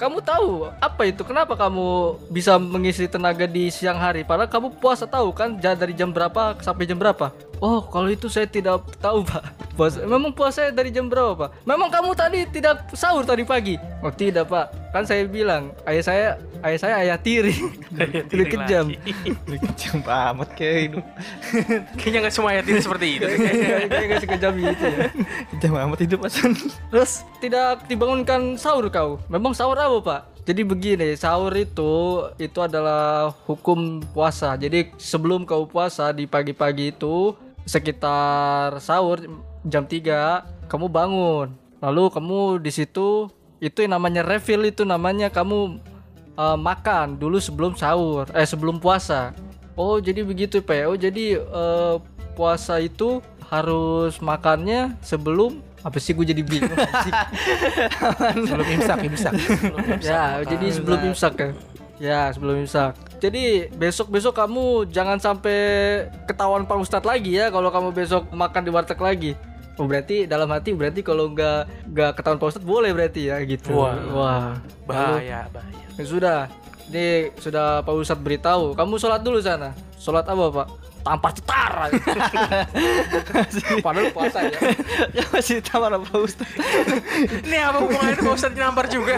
[0.00, 1.20] Kamu tahu apa itu?
[1.28, 4.24] Kenapa kamu bisa mengisi tenaga di siang hari?
[4.24, 7.28] Padahal kamu puasa tahu kan dari jam berapa sampai jam berapa?
[7.60, 9.44] Oh, kalau itu saya tidak tahu, Pak.
[9.76, 11.50] Puasa, memang puasa dari jam berapa, Pak?
[11.68, 13.76] Memang kamu tadi tidak sahur tadi pagi?
[14.00, 14.72] Oh, tidak, Pak.
[14.96, 16.26] Kan saya bilang, ayah saya
[16.64, 17.52] ayah saya ayah tiri.
[18.32, 18.96] Lebih kejam.
[19.46, 21.04] Kejam amat kayak hidup.
[22.00, 23.26] Kayaknya nggak semua ayat ini seperti itu.
[23.28, 25.06] Kayaknya nggak sekejam itu ya.
[25.56, 26.52] Kejam amat hidup Hasan.
[26.90, 27.12] Terus
[27.44, 29.20] tidak dibangunkan sahur kau.
[29.28, 30.20] Memang sahur apa pak?
[30.40, 34.56] Jadi begini, sahur itu itu adalah hukum puasa.
[34.56, 37.36] Jadi sebelum kau puasa di pagi-pagi itu
[37.70, 39.22] sekitar sahur
[39.62, 41.54] jam 3 kamu bangun.
[41.78, 43.30] Lalu kamu di situ
[43.62, 45.78] itu yang namanya refill itu namanya kamu
[46.34, 49.30] eh, makan dulu sebelum sahur eh sebelum puasa.
[49.78, 50.84] Oh jadi begitu pak ya.
[50.90, 51.94] Oh jadi eh,
[52.34, 56.76] puasa itu harus makannya sebelum apa sih gue jadi bingung.
[58.44, 59.32] Sebelum imsak, imsak.
[60.12, 61.48] ya jadi sebelum imsak ya
[62.00, 65.60] ya sebelum imsak jadi besok besok kamu jangan sampai
[66.24, 69.36] ketahuan pak ustadz lagi ya kalau kamu besok makan di warteg lagi
[69.76, 73.76] oh berarti dalam hati berarti kalau nggak nggak ketahuan pak ustadz boleh berarti ya gitu
[73.76, 74.00] Wah.
[74.16, 74.56] wah
[74.88, 75.86] Bahaya, bahaya.
[76.00, 76.38] Ya sudah
[76.88, 80.68] ini sudah pak ustadz beritahu kamu sholat dulu sana sholat apa pak
[81.00, 81.72] tampar cetar.
[83.84, 84.58] Padahal puasa ya.
[85.16, 86.44] Ya masih tampar Pak Ustaz.
[87.48, 89.16] Ini apa hubungannya Pak Ustadz nampar juga?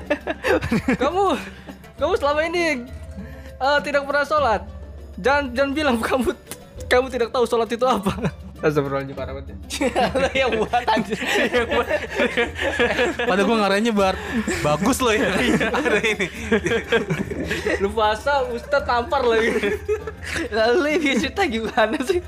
[1.02, 1.38] kamu
[2.00, 2.88] kamu selama ini
[3.60, 4.64] eh, tidak pernah sholat.
[5.20, 6.32] Jangan jangan bilang kamu
[6.88, 8.32] kamu tidak tahu sholat itu apa.
[8.60, 9.56] Astagfirullahaladzim parah banget.
[9.56, 10.36] ya.
[10.44, 11.16] yang buat anjir.
[13.24, 14.16] Padahal gue ngarahinnya bar
[14.60, 15.32] bagus loh ya.
[15.32, 16.28] Ada ini.
[17.80, 19.80] Lu puasa Ustaz tampar lagi.
[20.52, 22.20] Lalu ini cerita gimana sih?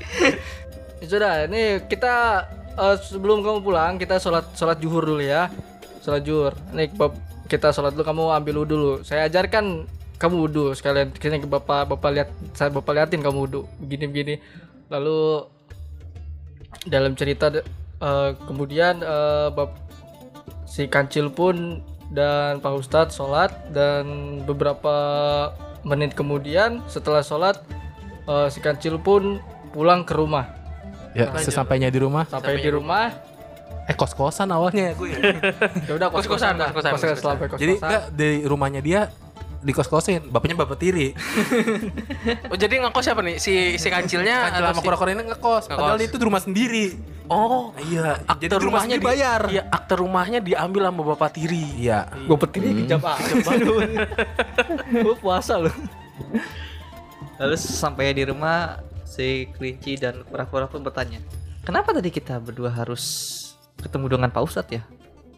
[1.05, 2.49] Ya Sudah, ini kita
[2.81, 5.53] eh, sebelum kamu pulang kita sholat sholat juhur dulu ya.
[6.01, 6.57] Sholat juhur.
[6.73, 7.13] Nih bab
[7.53, 8.93] kita sholat dulu kamu ambil wudhu dulu.
[9.05, 9.85] Saya ajarkan
[10.17, 11.13] kamu wudhu sekalian.
[11.13, 14.35] Kini bapak bapak lihat saya bapak liatin kamu wudhu begini begini.
[14.89, 15.45] Lalu
[16.89, 19.77] dalam cerita eh, kemudian eh, bab
[20.65, 24.95] si kancil pun dan Pak Ustadz sholat dan beberapa
[25.85, 27.61] menit kemudian setelah sholat
[28.25, 29.37] eh, si kancil pun
[29.69, 30.49] pulang ke rumah
[31.13, 32.25] Ya, sesampainya di rumah.
[32.25, 33.13] sampai di rumah
[33.83, 35.19] Eh kos-kosan awalnya gue ya.
[35.87, 36.71] ya udah Kos-kosan, dah.
[36.71, 37.35] kos-kosan, kos-kosan kos-kosan.
[37.41, 39.01] sampai Jadi enggak di rumahnya dia
[39.59, 40.27] di kos-kosin.
[40.27, 41.11] Bapaknya bapak tiri.
[42.47, 43.35] Oh jadi ngekos siapa nih?
[43.37, 45.63] Si si kancilnya Kancil atau sama si- kura-kura ini ngekos.
[45.67, 46.85] Padahal itu di rumah sendiri.
[47.25, 48.19] Oh, Iya.
[48.25, 49.41] akte rumahnya sendiri bayar.
[49.43, 51.63] Di, iya, akte rumahnya diambil sama bapak tiri.
[51.77, 52.07] Iya.
[52.13, 53.15] gue petir ini kejam ah
[55.03, 55.71] gue puasa loh
[57.35, 61.19] Lalu sampai di rumah si kelinci dan kura-kura pun bertanya,
[61.61, 63.03] kenapa tadi kita berdua harus
[63.79, 64.81] ketemu dengan Pak Ustadz ya?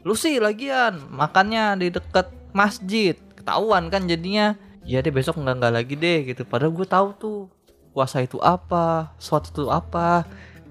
[0.05, 4.53] Lu sih lagian makannya di dekat masjid, ketahuan kan jadinya.
[4.85, 6.45] Ya deh besok nggak nggak lagi deh gitu.
[6.45, 7.37] Padahal gue tahu tuh
[7.89, 10.27] puasa itu apa, suatu itu apa.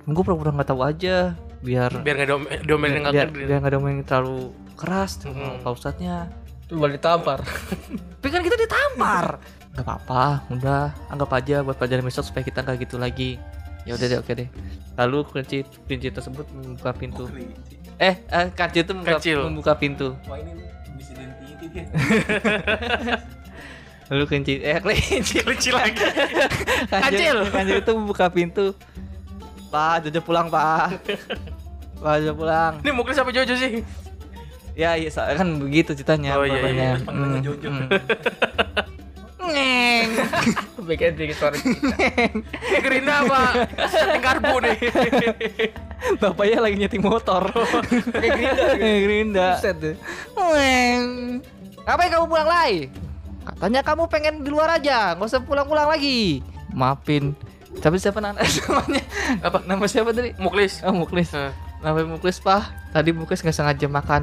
[0.07, 4.05] Gue pura-pura nggak tahu aja biar Biar nggak dom- domelin biar, biar, biar nggak domain
[4.05, 5.65] terlalu keras sama Mm-mm.
[5.65, 6.29] Pak Ustadznya.
[6.69, 7.39] Itu malah ditampar
[8.21, 9.41] Tapi kan kita ditampar.
[9.75, 13.43] Gak apa-apa, udah anggap aja buat pelajaran besok supaya kita nggak gitu lagi.
[13.85, 14.49] Ya udah deh, oke deh.
[14.97, 17.29] Lalu kunci kunci tersebut membuka pintu.
[18.01, 19.39] Eh, eh kancil itu membuka, Kancil.
[19.45, 20.09] membuka pintu.
[20.25, 20.73] Wah ini dia.
[24.13, 26.05] Lalu kunci eh kelinci Kelinci lagi.
[26.93, 28.77] kancil kancil itu membuka pintu.
[29.75, 31.03] Pak, Jojo pulang, Pak.
[31.99, 32.79] Pak, Jojo pulang.
[32.79, 33.83] Ini muklis apa Jojo sih?
[34.79, 36.39] Ya, iya kan begitu ceritanya.
[36.39, 36.95] Oh, iya, iya, iya.
[37.03, 37.69] Hmm, Jojo.
[37.71, 37.89] hmm.
[40.89, 43.41] Bikin dikit suara Ini gerinda apa?
[43.87, 44.77] Setting karbu nih.
[46.21, 47.49] Bapaknya lagi nyeting motor.
[48.13, 49.49] kayak gerinda Gerinda.
[49.57, 49.97] set deh
[50.37, 51.41] Weng.
[51.85, 52.89] Ngapain kamu pulang lagi?
[53.45, 56.41] Katanya kamu pengen di luar aja, nggak usah pulang-pulang lagi.
[56.73, 57.37] Maafin.
[57.75, 59.03] Tapi siapa nama namanya?
[59.43, 60.33] Apa nama siapa tadi?
[60.37, 60.81] Muklis.
[60.81, 61.29] Oh Muklis.
[61.81, 62.65] Namanya Muklis pak.
[62.91, 64.23] Tadi Muklis nggak sengaja makan.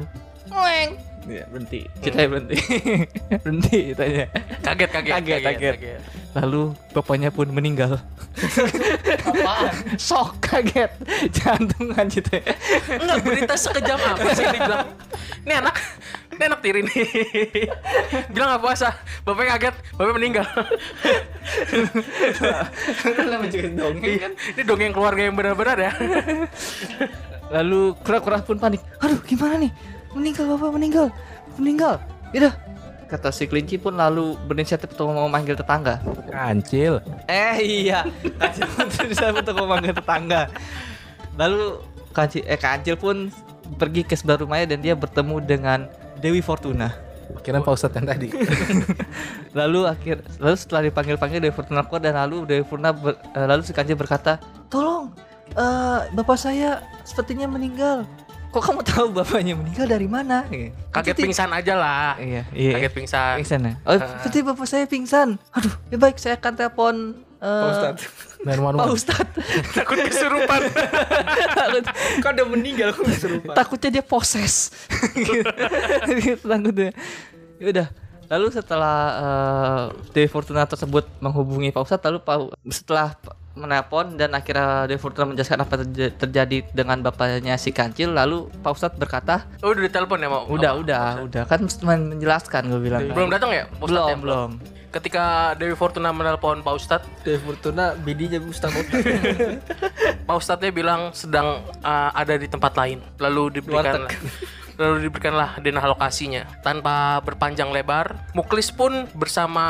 [0.50, 0.98] Weng.
[1.22, 1.86] Ya berhenti.
[2.02, 2.56] Ceritanya berhenti.
[3.46, 4.24] berhenti tanya.
[4.58, 5.74] kaget, kaget, Kaget, kaget.
[6.34, 8.02] Lalu bapaknya pun meninggal.
[9.22, 9.74] apaan
[10.10, 10.90] Sok kaget.
[11.30, 12.42] Jantung anjir teh.
[12.90, 14.88] Enggak berita sekejam apa sih dibilang?
[15.42, 15.76] Ini anak,
[16.32, 17.06] ini anak tiri nih.
[18.34, 18.88] Bilang nggak puasa,
[19.22, 20.46] bapaknya kaget, bapaknya meninggal.
[23.52, 24.32] Juga dongeng kan?
[24.56, 25.92] Ini dongeng keluarga yang benar-benar ya.
[27.52, 28.80] Lalu kura-kura pun panik.
[29.04, 29.72] Aduh, gimana nih?
[30.12, 31.06] Meninggal bapak meninggal,
[31.56, 31.94] meninggal.
[32.32, 32.54] Yaudah.
[33.08, 36.00] Kata si kelinci pun lalu berinisiatif untuk mau manggil tetangga.
[36.32, 37.04] Kancil.
[37.28, 38.08] Eh iya,
[38.40, 40.48] kancil pun berinisiatif untuk mau manggil tetangga.
[41.36, 41.80] Lalu
[42.12, 43.28] kancil, eh kancil pun
[43.76, 45.78] pergi ke sebelah rumahnya dan dia bertemu dengan
[46.20, 46.92] Dewi Fortuna.
[47.40, 48.28] Kira Pak Ustadz yang tadi.
[49.58, 53.60] Lalu akhir, lalu setelah dipanggil-panggil Dewi Fortuna keluar dan lalu Dewi Fortuna ber- eh, lalu
[53.64, 54.36] si kancil berkata,
[54.68, 55.12] tolong,
[55.52, 58.04] eh, bapak saya sepertinya meninggal.
[58.52, 60.44] Kok kamu tahu bapaknya meninggal dari mana?
[60.44, 62.20] Kaget Seperti- pingsan aja lah.
[62.20, 62.72] Iya, iya.
[62.76, 63.34] Kaget pingsan.
[63.40, 63.72] Pingsan ya?
[63.82, 64.20] Oh, Ah.
[64.20, 65.40] berarti bapak saya pingsan.
[65.50, 66.94] Aduh, ya baik saya akan telepon
[67.40, 68.02] eh, Pak Ustadz
[68.38, 69.32] Pak one Ustadz.
[69.80, 70.60] Takut kesurupan.
[70.68, 71.86] Takut-
[72.20, 74.68] kan udah meninggal aku kesurupan takutnya dia poses.
[75.16, 75.48] gitu,
[76.38, 76.92] takutnya.
[77.56, 77.88] Ya udah.
[78.28, 82.36] Lalu setelah eh, Dewi Fortuna tersebut menghubungi Pak Ustadz, lalu Pak
[82.68, 83.16] setelah
[83.52, 88.72] menelpon dan akhirnya Dewi Fortuna menjelaskan apa terja- terjadi dengan bapaknya si kancil, lalu Pak
[88.72, 90.42] Ustadz berkata, Oh, udah ditelepon ya mau?
[90.46, 90.80] udah, Apa?
[90.80, 93.02] udah, udah kan men- menjelaskan gue bilang.
[93.08, 93.68] Belum datang ya?
[93.68, 94.16] Pak Ustadz belum, ya?
[94.18, 94.50] belum.
[94.92, 95.24] Ketika
[95.56, 98.72] Dewi Fortuna menelpon Pak Ustadz, Dewi Fortuna bidinya Ustaz
[100.28, 103.00] Pak Ustadznya bilang sedang uh, ada di tempat lain.
[103.16, 104.04] Lalu diberikan
[104.76, 106.46] lalu diberikanlah denah lokasinya.
[106.64, 109.66] Tanpa berpanjang lebar, Muklis pun bersama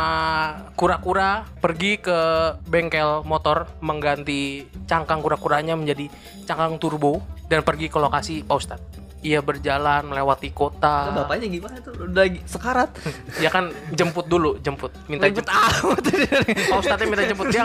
[0.79, 2.19] kura-kura pergi ke
[2.67, 6.07] bengkel motor mengganti cangkang kura-kuranya menjadi
[6.47, 8.91] cangkang turbo dan pergi ke lokasi Pak Ustadz.
[9.23, 11.15] ia berjalan melewati kota.
[11.15, 11.95] Bapaknya gimana tuh?
[12.11, 12.91] Udah sekarat.
[13.39, 14.91] Ya kan jemput dulu, jemput.
[15.07, 15.55] Minta Ribet jemput.
[15.55, 16.03] amat.
[16.51, 17.63] Pak Ustadznya minta jemput dia.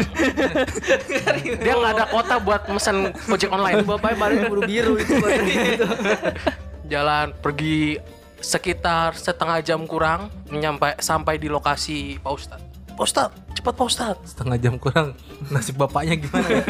[1.65, 3.81] dia nggak ada kota buat mesen ojek online.
[3.81, 5.17] Bapaknya baru buru biru itu.
[6.87, 7.99] Jalan pergi
[8.39, 12.65] sekitar setengah jam kurang menyampai sampai di lokasi Pak Ustadz.
[12.95, 14.25] Pak Ustadz, cepat Pak Ustadz.
[14.33, 15.13] Setengah jam kurang
[15.53, 16.63] nasib bapaknya gimana ya?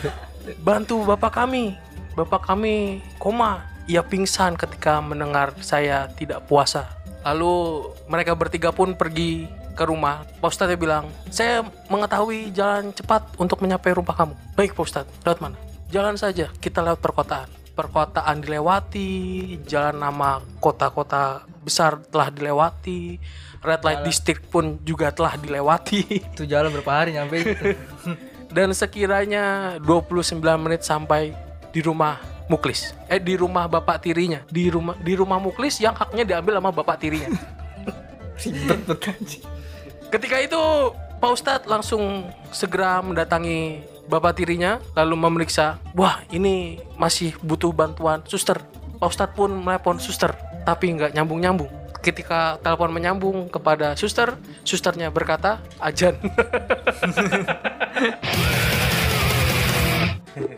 [0.66, 1.78] Bantu bapak kami.
[2.18, 3.64] Bapak kami koma.
[3.90, 6.86] Ia pingsan ketika mendengar saya tidak puasa.
[7.26, 10.26] Lalu mereka bertiga pun pergi ke rumah.
[10.38, 14.34] Pak Ustadz bilang, saya mengetahui jalan cepat untuk menyampai rumah kamu.
[14.54, 15.58] Baik Pak Ustadz, lewat mana?
[15.90, 17.61] Jalan saja, kita lewat perkotaan.
[17.72, 19.08] Perkotaan dilewati,
[19.64, 23.16] jalan nama kota-kota besar telah dilewati,
[23.64, 26.04] red light district pun juga telah dilewati.
[26.34, 27.72] Itu jalan berapa hari nyampe itu.
[28.56, 31.32] dan sekiranya 29 menit sampai
[31.72, 32.92] di rumah Muklis.
[33.08, 34.44] Eh di rumah bapak tirinya.
[34.52, 37.32] Di rumah di rumah Muklis yang haknya diambil sama bapak tirinya.
[40.12, 40.60] Ketika itu
[41.22, 48.58] Pak Ustadz langsung segera mendatangi bapak tirinya lalu memeriksa, "Wah, ini masih butuh bantuan suster."
[49.02, 50.30] Pak Ustadz pun melepon suster,
[50.62, 51.70] tapi nggak nyambung-nyambung.
[52.02, 56.18] Ketika telepon menyambung kepada suster, susternya berkata, "Ajan."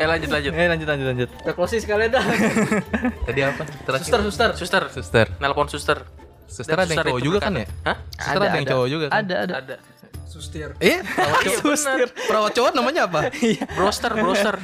[0.01, 0.53] eh lanjut lanjut.
[0.55, 1.29] Eh lanjut lanjut lanjut.
[1.41, 2.25] Kita closing sekalian dah.
[3.29, 3.63] Tadi apa?
[3.85, 4.05] Terakhir.
[4.05, 4.51] Suster, suster.
[4.57, 5.27] Suster, Suster.
[5.41, 5.99] nelpon suster.
[6.45, 7.67] Suster Dan ada yang suster cowok juga kan ya?
[7.83, 7.97] Hah?
[8.15, 9.15] Suster ada, yang cowok juga kan?
[9.25, 9.55] Ada ada.
[9.59, 9.75] Ada.
[10.45, 10.77] Sustir.
[10.77, 11.73] Eh, perawat Iya, cowok.
[11.73, 12.09] benar.
[12.29, 13.21] Perawat cowok namanya apa?
[13.73, 14.55] Broster, broster.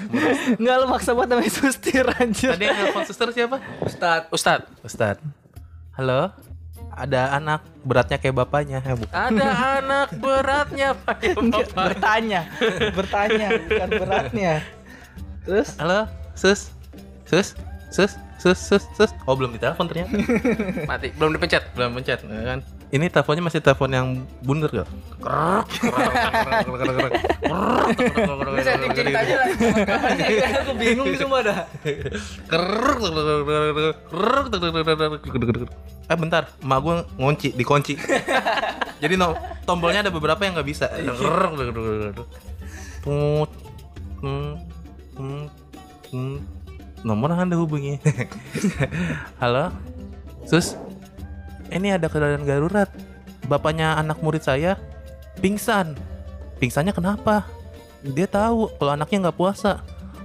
[0.55, 2.53] Enggak lu maksa buat namanya sustir anjir.
[2.53, 3.57] Tadi yang nelfon suster siapa?
[3.81, 4.29] Ustad.
[4.29, 5.17] Ustad, Ustad.
[5.95, 6.29] Halo.
[6.91, 8.85] Ada anak beratnya kayak bapaknya.
[8.85, 9.09] Bukan.
[9.09, 11.73] ada anak beratnya Pak ya Bapak.
[11.87, 12.41] bertanya,
[12.93, 14.53] bertanya bukan beratnya.
[15.41, 16.69] Terus Halo, sus.
[17.25, 17.57] Sus.
[17.89, 18.13] Sus.
[18.37, 18.59] Sus.
[18.59, 18.85] Sus.
[18.93, 19.11] Sus.
[19.25, 20.13] Oh, belum ditelepon ternyata.
[20.91, 21.73] Mati, belum dipencet.
[21.73, 22.61] belum pencet ya kan.
[22.91, 24.91] Ini teleponnya masih telepon yang bundar gak?
[27.95, 29.49] Ini setting ceritanya lah.
[29.87, 30.43] Kapan sih?
[30.43, 31.71] Aku bingung semua dah.
[36.11, 37.95] Eh bentar, emak gue ngunci, dikunci.
[38.99, 40.91] Jadi no, tombolnya ada beberapa yang nggak bisa.
[43.07, 43.51] Tut,
[44.19, 44.53] hmm,
[45.15, 45.45] hmm,
[46.11, 46.37] hmm.
[47.07, 48.03] Nomor anda hubungi.
[49.39, 49.71] Halo,
[50.43, 50.75] sus.
[51.71, 52.91] Ini ada keadaan darurat.
[53.47, 54.77] Bapaknya anak murid saya
[55.39, 55.95] pingsan.
[56.59, 57.49] Pingsannya kenapa?
[58.03, 59.81] Dia tahu kalau anaknya nggak puasa.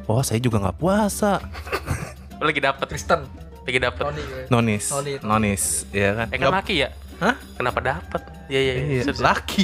[0.06, 1.42] Oh, saya juga nggak puasa.
[2.46, 2.86] Lagi dapet.
[2.86, 3.26] Kristen.
[3.66, 4.04] Lagi dapet.
[4.06, 4.22] Tony.
[4.52, 5.12] Nonis, Noni.
[5.26, 6.28] nonis, ya kan?
[6.30, 6.90] Eh kan Nggak- laki ya?
[7.18, 7.36] Hah?
[7.58, 8.22] Kenapa dapet?
[8.46, 8.74] Iya iya.
[8.76, 8.84] iya.
[8.86, 9.24] Iya, sorry.
[9.26, 9.64] laki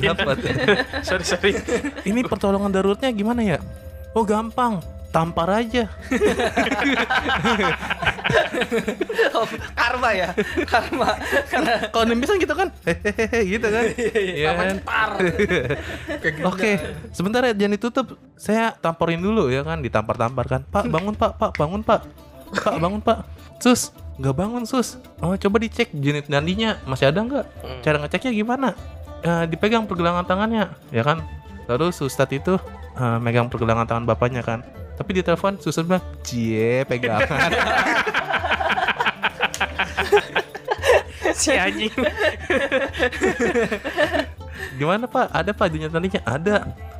[0.00, 0.36] dapat.
[1.08, 1.52] sorry sorry.
[2.08, 3.58] Ini pertolongan daruratnya gimana ya?
[4.16, 4.80] Oh gampang,
[5.12, 5.92] tampar aja.
[9.36, 9.46] Oh,
[9.76, 10.28] karma ya.
[10.64, 11.20] Karma.
[11.48, 13.84] Karena Kalau nembisan gitu kan, hehehe gitu kan.
[14.16, 14.76] Iya kan?
[14.80, 15.10] par.
[16.50, 16.80] Oke,
[17.12, 18.06] sebentar ya jangan ditutup.
[18.40, 20.60] Saya tamporin dulu ya kan, ditampar-tampar kan.
[20.64, 22.00] Pak bangun pak, pak bangun pak,
[22.56, 23.18] pak bangun pak.
[23.62, 24.98] Sus, nggak bangun sus.
[25.22, 27.46] Oh coba dicek unit nandinya masih ada nggak?
[27.84, 28.74] Cara ngeceknya gimana?
[29.22, 31.22] Eh, dipegang pergelangan tangannya, ya kan?
[31.70, 32.58] Lalu Ustad itu
[32.98, 34.66] eh, megang pergelangan tangan bapaknya kan.
[34.92, 37.50] Tapi di telepon Ustad bilang, cie pegangan.
[41.42, 41.92] si anjing.
[44.76, 45.26] Gimana pak?
[45.32, 46.22] Ada pak unit nandinya?
[46.22, 46.56] Ada.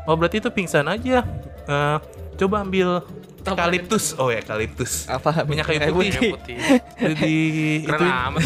[0.09, 1.23] Oh berarti itu pingsan aja.
[1.69, 1.97] Eh,
[2.41, 3.05] coba ambil
[3.45, 4.05] eukaliptus.
[4.17, 5.07] Oh ya eukaliptus.
[5.11, 6.31] apa Minyak kayu Yang putih.
[6.37, 6.57] putih.
[7.03, 7.35] Di, di
[7.89, 8.43] Keren itu amat.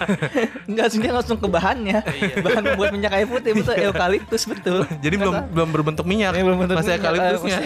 [0.70, 1.98] Enggak sih dia langsung ke bahannya.
[2.40, 4.86] Bahan buat minyak kayu putih betul eukaliptus betul.
[5.02, 6.30] jadi belum belum berbentuk minyak.
[6.36, 7.58] Ini belum bentuk Masih minyak, eukaliptusnya.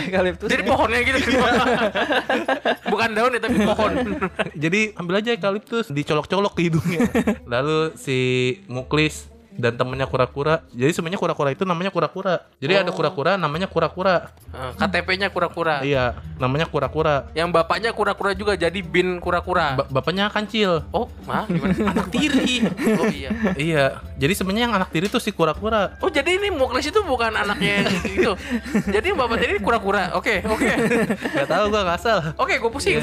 [0.49, 1.19] Jadi pohonnya gitu.
[2.89, 3.93] Bukan daun ya tapi pohon.
[4.55, 7.01] Jadi ambil aja eukaliptus, dicolok-colok ke hidungnya.
[7.45, 8.19] Lalu si
[8.71, 10.67] Muklis dan temennya kura-kura.
[10.71, 12.43] Jadi sebenarnya kura-kura itu namanya kura-kura.
[12.59, 14.35] Jadi ada kura-kura namanya kura-kura.
[14.51, 15.81] Eh, KTP-nya kura-kura.
[15.81, 17.31] Iya, namanya kura-kura.
[17.33, 19.79] Yang bapaknya kura-kura juga jadi bin kura-kura.
[19.79, 20.83] Ba- bapaknya kancil.
[20.91, 21.71] oh, mah gimana?
[21.95, 22.67] Anak tiri.
[22.99, 23.31] Oh iya.
[23.55, 23.85] Iya,
[24.19, 25.95] jadi sebenarnya yang anak tiri itu si kura-kura.
[26.03, 28.33] Oh jadi ini Muklis itu bukan anaknya itu.
[28.91, 30.15] Jadi bapak tiri kura-kura.
[30.15, 30.67] Oke oke
[31.35, 32.19] Gak tahu gua nggak asal.
[32.35, 32.99] oke gue pusing.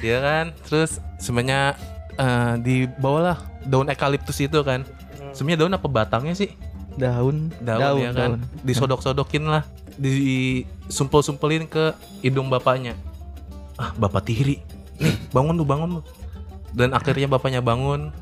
[0.00, 0.44] Iya kan?
[0.66, 1.74] Terus sebenarnya
[2.16, 4.82] eh, dibawalah daun eukaliptus itu kan.
[5.32, 6.50] Sebenarnya daun apa batangnya sih?
[7.00, 8.30] daun, Daun, ya kan.
[8.66, 9.64] Disodok-sodokin lah,
[9.96, 12.92] disumpel-sumpelin ke hidung bapaknya.
[13.80, 14.60] Ah, bapak tiri.
[15.00, 16.00] Nih, bangun lu, bangun lu.
[16.76, 18.12] Dan akhirnya bapaknya bangun.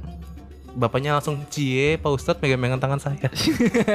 [0.78, 3.26] Bapaknya langsung cie, Pak Ustadz megang-megang tangan saya.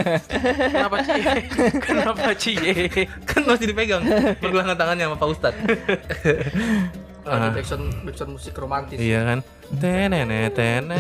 [0.74, 1.32] Kenapa cie?
[1.80, 3.08] Kenapa cie?
[3.24, 4.04] kan masih dipegang
[4.44, 5.64] pergelangan tangannya sama Pak Ustadz.
[7.24, 7.52] ada Ah.
[7.52, 9.40] backsound backsound musik romantis Iya kan?
[9.80, 10.98] Tenene tenene.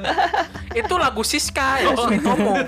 [0.74, 2.58] Itu lagu Siska ya, Sumitomo.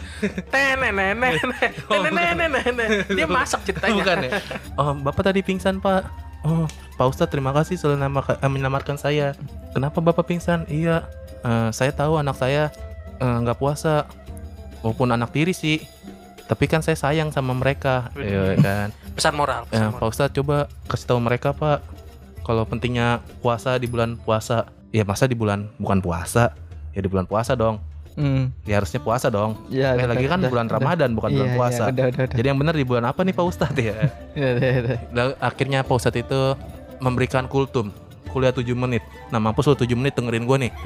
[0.52, 1.34] Tenenenene.
[1.82, 2.84] Tenenenene.
[3.10, 3.98] Dia masak ceritanya.
[3.98, 4.30] Bukan ya?
[4.78, 6.02] Oh, Bapak tadi pingsan, Pak.
[6.46, 9.34] Oh, Pak Ustadz terima kasih sudah nama, eh, menyelamatkan saya.
[9.74, 10.62] Kenapa Bapak pingsan?
[10.70, 11.02] Iya,
[11.42, 12.70] eh, saya tahu anak saya
[13.16, 14.06] eh, nggak puasa,
[14.84, 15.82] walaupun anak tiri sih.
[16.46, 18.94] Tapi kan saya sayang sama mereka, iya kan.
[19.18, 19.66] Pesan moral.
[19.66, 20.12] Ya, Pesan Pak moral.
[20.14, 21.82] Ustadz coba kasih tahu mereka Pak,
[22.46, 24.70] kalau pentingnya puasa di bulan puasa.
[24.94, 26.54] Ya masa di bulan bukan puasa,
[26.94, 27.82] ya di bulan puasa dong.
[28.16, 28.48] Hmm.
[28.64, 29.58] Ya harusnya puasa dong.
[29.68, 30.76] Ya, Eh, udah, lagi kan udah, bulan udah.
[30.80, 31.82] Ramadan bukan bulan Iya, iya, puasa.
[31.84, 32.36] udah, udah, udah.
[32.38, 33.92] Jadi yang benar di bulan apa nih Pak Ustadz ya?
[34.32, 34.98] Udah, udah, udah.
[35.12, 36.40] Lalu akhirnya Pak Ustadz itu
[36.96, 37.92] memberikan kultum
[38.26, 39.00] kuliah 7 menit.
[39.28, 40.72] Nah mampus lu 7 menit dengerin gue nih.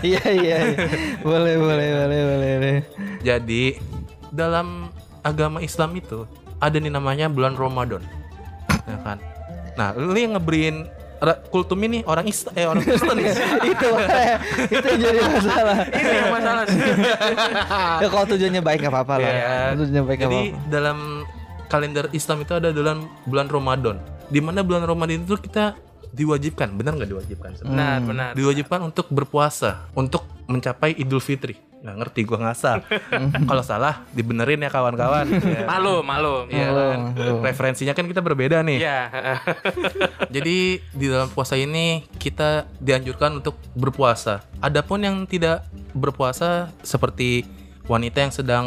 [0.00, 0.86] Iya, iya, iya.
[1.20, 2.78] Boleh, boleh, boleh, boleh, boleh.
[3.20, 3.76] Jadi
[4.30, 4.88] dalam
[5.20, 6.24] agama Islam itu
[6.60, 8.04] ada nih namanya bulan Ramadan.
[8.84, 9.18] ya kan?
[9.74, 10.84] Nah, lu yang ngeberiin
[11.18, 13.32] ra- kultum ini orang Islam eh orang Kristen ya.
[13.72, 13.88] itu
[14.74, 15.78] itu yang jadi masalah.
[15.86, 16.80] Ini yang masalah sih.
[17.96, 19.26] ya kalau tujuannya baik nggak apa-apa lah.
[19.26, 19.40] Ya.
[19.40, 20.68] Kalau Tujuannya baik Jadi apa-apa.
[20.68, 20.98] dalam
[21.66, 23.96] kalender Islam itu ada dalam bulan Ramadan.
[24.26, 25.74] Di mana bulan Ramadan itu kita
[26.10, 27.50] diwajibkan, benar nggak diwajibkan?
[27.64, 28.30] Benar, benar.
[28.34, 31.54] Diwajibkan untuk berpuasa, untuk mencapai Idul Fitri.
[31.80, 32.84] Nggak ngerti gua ngasal.
[33.48, 35.26] Kalau salah dibenerin ya kawan-kawan.
[35.50, 35.64] Ya.
[35.66, 36.46] Malu, malu.
[36.46, 36.98] Iya kan?
[37.42, 38.78] Referensinya kan kita berbeda nih.
[38.84, 39.00] Iya.
[40.34, 44.44] Jadi di dalam puasa ini kita dianjurkan untuk berpuasa.
[44.60, 45.64] Adapun yang tidak
[45.96, 47.48] berpuasa seperti
[47.88, 48.66] wanita yang sedang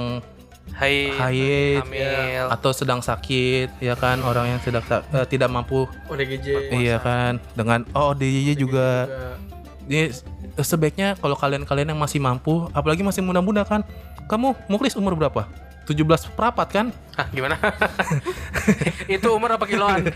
[0.72, 1.12] Hai.
[1.12, 2.46] haid Hamil.
[2.50, 7.84] atau sedang sakit, ya kan orang yang sedang eh, tidak mampu, ODGJ iya kan dengan
[7.94, 9.06] oh DIY juga.
[9.84, 10.16] Ini
[10.64, 13.84] sebaiknya kalau kalian-kalian yang masih mampu, apalagi masih muda-muda kan,
[14.32, 15.50] kamu muklis umur berapa?
[15.84, 16.86] 17 perapat kan?
[17.20, 17.60] Hah, gimana?
[19.20, 20.08] Itu umur apa kiloan?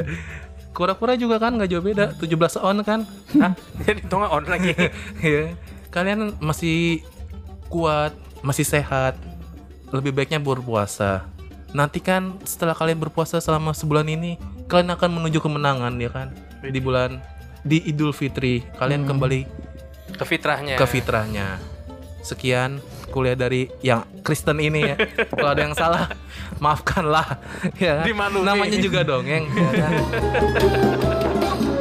[0.76, 3.00] Kura-kura juga kan nggak jauh beda, 17 on kan?
[3.38, 3.52] Hah?
[3.84, 4.72] Jadi hitungnya on lagi.
[5.20, 5.54] Iya.
[5.92, 7.04] Kalian masih
[7.68, 9.14] kuat, masih sehat.
[9.94, 11.22] Lebih baiknya berpuasa.
[11.70, 14.34] Nanti kan setelah kalian berpuasa selama sebulan ini,
[14.66, 16.28] kalian akan menuju kemenangan ya kan?
[16.60, 17.22] Di bulan
[17.62, 19.46] di Idul Fitri, kalian kembali
[20.14, 20.74] Ke fitrahnya.
[20.78, 21.58] ke fitrahnya.
[22.22, 22.78] Sekian
[23.10, 24.96] kuliah dari yang Kristen ini ya.
[25.30, 26.10] Kalau ada yang salah,
[26.62, 27.38] maafkanlah
[27.78, 28.02] ya.
[28.02, 28.06] kan?
[28.06, 28.46] Dimaklumi.
[28.46, 29.92] Namanya juga dongeng ya kan?